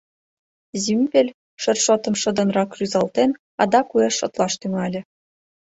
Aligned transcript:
Зимпель, 0.83 1.31
шершотым 1.61 2.15
шыдынрак 2.21 2.69
рӱзалтен, 2.77 3.31
адак 3.61 3.87
уэш 3.93 4.13
шотлаш 4.19 4.53
тӱҥале. 4.59 5.01